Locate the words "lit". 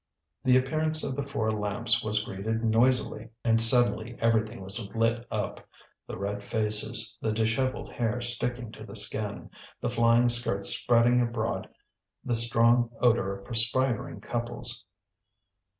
4.95-5.27